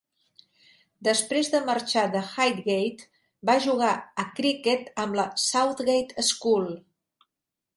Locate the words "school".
6.31-6.67